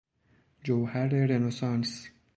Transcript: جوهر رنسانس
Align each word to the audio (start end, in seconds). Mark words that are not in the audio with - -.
جوهر 0.63 1.07
رنسانس 1.13 2.07